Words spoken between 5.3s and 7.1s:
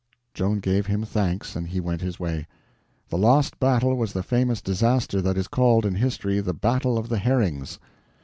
is called in history the Battle of